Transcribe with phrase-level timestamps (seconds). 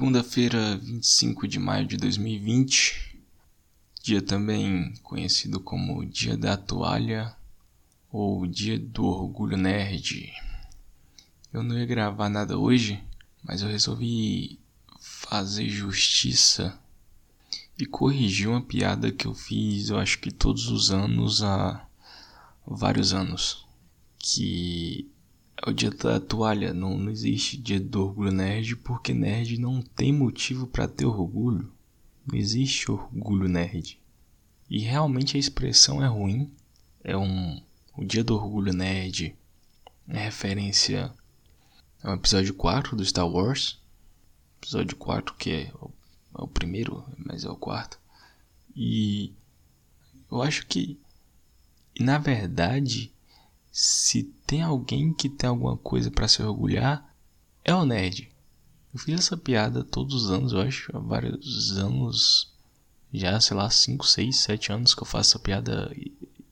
[0.00, 3.20] Segunda-feira, 25 de maio de 2020,
[4.02, 7.36] dia também conhecido como Dia da Toalha
[8.10, 10.32] ou Dia do Orgulho Nerd.
[11.52, 13.04] Eu não ia gravar nada hoje,
[13.44, 14.58] mas eu resolvi
[14.98, 16.80] fazer justiça
[17.78, 21.86] e corrigir uma piada que eu fiz, eu acho que todos os anos há
[22.66, 23.66] vários anos,
[24.18, 25.10] que
[25.62, 29.82] é o dia da toalha, não, não existe dia do orgulho nerd porque nerd não
[29.82, 31.70] tem motivo para ter orgulho.
[32.26, 34.00] Não existe orgulho nerd.
[34.70, 36.50] E realmente a expressão é ruim.
[37.04, 37.60] É um
[37.94, 39.36] o dia do orgulho nerd
[40.08, 41.12] é referência
[42.02, 43.78] ao episódio 4 do Star Wars.
[44.62, 45.90] Episódio 4 que é o,
[46.38, 48.00] é o primeiro, mas é o quarto.
[48.74, 49.34] E
[50.30, 50.98] eu acho que
[51.98, 53.12] na verdade
[53.70, 57.14] se tem alguém que tem alguma coisa para se orgulhar,
[57.64, 58.30] é o nerd.
[58.92, 62.52] Eu fiz essa piada todos os anos, eu acho, há vários anos,
[63.12, 65.94] já sei lá, 5, 6, 7 anos que eu faço essa piada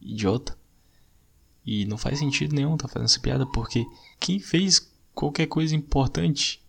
[0.00, 0.58] idiota.
[1.64, 3.86] E não faz sentido nenhum tá fazendo essa piada, porque
[4.18, 6.60] quem fez qualquer coisa importante,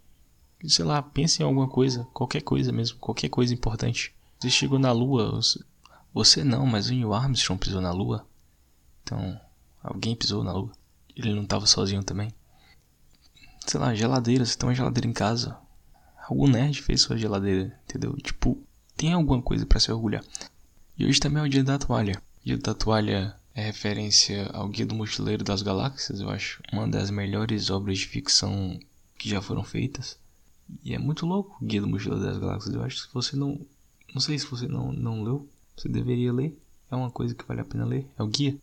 [0.68, 4.14] sei lá, pensa em alguma coisa, qualquer coisa mesmo, qualquer coisa importante.
[4.40, 5.40] Você chegou na lua,
[6.14, 8.26] você não, mas o Neil Armstrong pisou na lua.
[9.04, 9.40] Então,
[9.86, 10.72] Alguém pisou na lua.
[11.16, 12.34] Ele não estava sozinho também.
[13.66, 15.58] Sei lá, geladeira, você tem uma geladeira em casa.
[16.28, 18.16] Algum nerd fez sua geladeira, entendeu?
[18.18, 18.58] Tipo,
[18.98, 20.24] tem alguma coisa para se orgulhar.
[20.98, 22.22] E hoje também é o dia da toalha.
[22.42, 26.64] O dia da toalha é referência ao Guia do Mochileiro das Galáxias, eu acho.
[26.74, 28.80] Uma das melhores obras de ficção
[29.18, 30.18] que já foram feitas.
[30.84, 32.74] E é muito louco o Guia do Mochileiro das Galáxias.
[32.74, 33.60] Eu acho que se você não.
[34.14, 36.58] Não sei se você não, não leu, você deveria ler.
[36.90, 38.08] É uma coisa que vale a pena ler.
[38.18, 38.58] É o guia.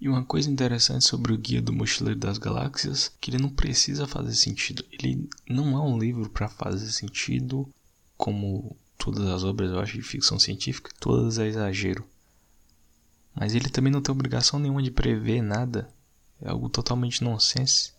[0.00, 4.06] E uma coisa interessante sobre o Guia do Mochileiro das Galáxias, que ele não precisa
[4.06, 4.82] fazer sentido.
[4.90, 7.68] Ele não é um livro para fazer sentido,
[8.16, 12.02] como todas as obras, eu acho, de ficção científica, todas é exagero.
[13.34, 15.92] Mas ele também não tem obrigação nenhuma de prever nada.
[16.40, 17.92] É algo totalmente nonsense.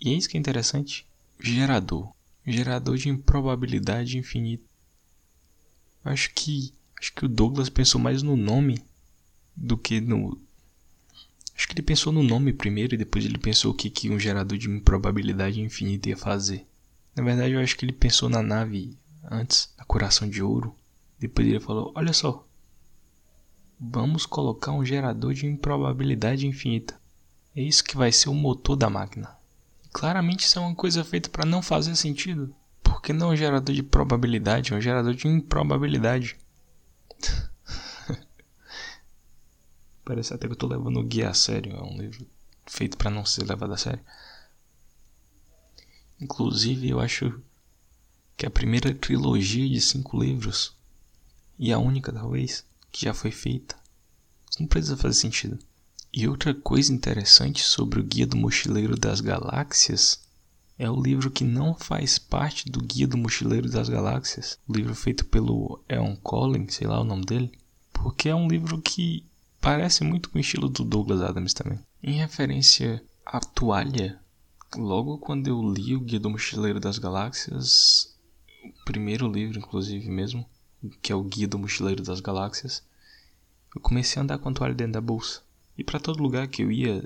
[0.00, 1.06] E é isso que é interessante.
[1.38, 2.12] Gerador.
[2.44, 4.64] Gerador de improbabilidade infinita.
[6.04, 8.82] Acho que acho que o Douglas pensou mais no nome
[9.56, 10.38] do que no
[11.56, 14.18] Acho que ele pensou no nome primeiro e depois ele pensou o que, que um
[14.18, 16.66] gerador de improbabilidade infinita ia fazer.
[17.14, 18.96] Na verdade, eu acho que ele pensou na nave
[19.30, 20.74] antes, na Coração de Ouro.
[21.18, 22.44] Depois ele falou: Olha só,
[23.78, 26.98] vamos colocar um gerador de improbabilidade infinita.
[27.54, 29.36] É isso que vai ser o motor da máquina.
[29.92, 32.52] Claramente isso é uma coisa feita para não fazer sentido.
[32.82, 36.36] Porque não um gerador de probabilidade, é um gerador de improbabilidade.
[40.04, 41.74] Parece até que eu tô levando o guia a sério.
[41.76, 42.26] É um livro
[42.66, 44.04] feito para não ser levado a sério.
[46.20, 47.40] Inclusive, eu acho
[48.36, 50.76] que a primeira trilogia de cinco livros,
[51.58, 53.76] e a única talvez, que já foi feita.
[54.50, 55.58] Isso não precisa fazer sentido.
[56.12, 60.22] E outra coisa interessante sobre o Guia do Mochileiro das Galáxias
[60.78, 64.94] é o livro que não faz parte do Guia do Mochileiro das Galáxias, o livro
[64.94, 67.52] feito pelo Eon Collins, sei lá o nome dele,
[67.92, 69.24] porque é um livro que
[69.64, 71.80] Parece muito com o estilo do Douglas Adams também.
[72.02, 74.20] Em referência à toalha,
[74.76, 78.14] logo quando eu li o Guia do Mochileiro das Galáxias,
[78.62, 80.44] o primeiro livro, inclusive mesmo,
[81.00, 82.82] que é o Guia do Mochileiro das Galáxias,
[83.74, 85.40] eu comecei a andar com a toalha dentro da bolsa.
[85.78, 87.02] E para todo lugar que eu ia,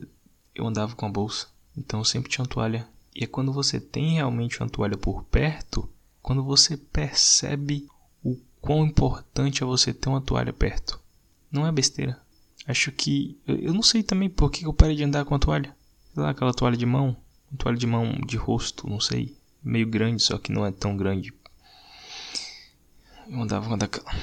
[0.53, 1.47] eu andava com a bolsa.
[1.77, 2.89] Então eu sempre tinha uma toalha.
[3.15, 5.89] E é quando você tem realmente uma toalha por perto,
[6.21, 7.87] quando você percebe
[8.21, 11.01] o quão importante é você ter uma toalha perto.
[11.53, 12.21] Não é besteira.
[12.69, 13.41] Acho que.
[13.47, 15.75] Eu não sei também por que eu parei de andar com a toalha.
[16.13, 17.17] Sei lá, aquela toalha de mão.
[17.51, 19.35] Uma toalha de mão de rosto, não sei.
[19.65, 21.33] Meio grande, só que não é tão grande.
[23.27, 24.15] Eu andava com aquela.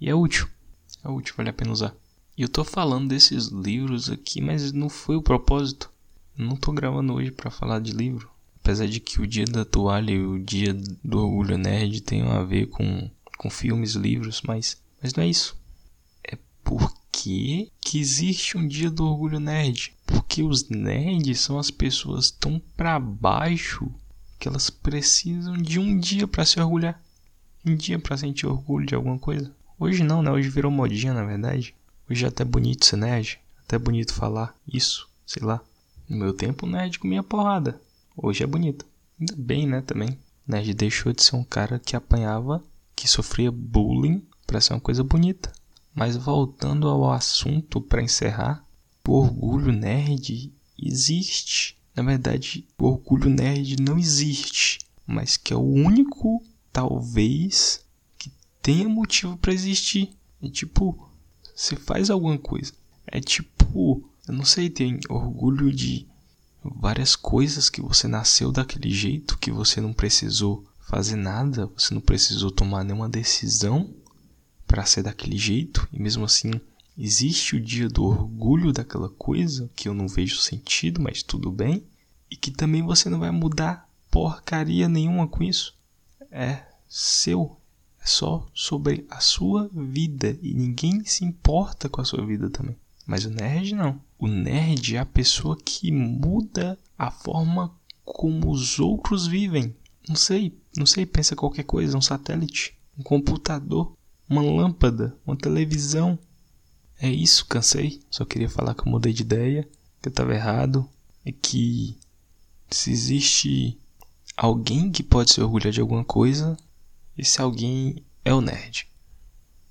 [0.00, 0.48] E é útil.
[1.04, 1.94] É útil, vale a pena usar.
[2.36, 5.88] E eu tô falando desses livros aqui, mas não foi o propósito.
[6.36, 8.28] Não tô gravando hoje para falar de livro.
[8.56, 10.74] Apesar de que o dia da toalha e o dia
[11.04, 13.08] do orgulho nerd tenham a ver com,
[13.38, 15.56] com filmes, livros, mas, mas não é isso
[16.66, 19.94] por que, que existe um dia do orgulho nerd?
[20.04, 23.88] Porque os nerds são as pessoas tão para baixo
[24.36, 27.00] que elas precisam de um dia para se orgulhar.
[27.64, 29.54] Um dia para sentir orgulho de alguma coisa.
[29.78, 30.30] Hoje não, né?
[30.30, 31.72] Hoje virou modinha, na verdade.
[32.10, 33.38] Hoje é até bonito ser nerd.
[33.64, 35.60] Até bonito falar isso, sei lá.
[36.08, 37.80] No meu tempo, nerd comia porrada.
[38.16, 38.84] Hoje é bonito.
[39.20, 40.18] Ainda bem, né, também.
[40.46, 42.62] Nerd deixou de ser um cara que apanhava,
[42.96, 45.52] que sofria bullying, para ser uma coisa bonita.
[45.96, 48.62] Mas voltando ao assunto para encerrar,
[49.08, 51.78] o orgulho nerd existe.
[51.94, 54.78] Na verdade, o orgulho nerd não existe.
[55.06, 57.82] mas que é o único, talvez,
[58.18, 60.10] que tenha motivo para existir.
[60.42, 61.08] É tipo,
[61.54, 62.74] você faz alguma coisa.
[63.06, 66.06] É tipo, eu não sei, tem orgulho de
[66.62, 72.02] várias coisas que você nasceu daquele jeito, que você não precisou fazer nada, você não
[72.02, 73.94] precisou tomar nenhuma decisão
[74.66, 76.52] para ser daquele jeito, e mesmo assim
[76.98, 81.84] existe o dia do orgulho daquela coisa que eu não vejo sentido, mas tudo bem,
[82.30, 85.74] e que também você não vai mudar porcaria nenhuma com isso.
[86.30, 87.56] É seu,
[88.00, 92.76] é só sobre a sua vida e ninguém se importa com a sua vida também.
[93.06, 94.00] Mas o nerd não.
[94.18, 97.74] O nerd é a pessoa que muda a forma
[98.04, 99.76] como os outros vivem.
[100.08, 103.92] Não sei, não sei, pensa qualquer coisa, um satélite, um computador,
[104.28, 106.18] uma lâmpada, uma televisão.
[107.00, 108.00] É isso, cansei.
[108.10, 109.68] Só queria falar que eu mudei de ideia,
[110.00, 110.88] que eu estava errado.
[111.24, 111.96] É que
[112.70, 113.78] se existe
[114.36, 116.56] alguém que pode se orgulhar de alguma coisa,
[117.16, 118.88] esse alguém é o nerd.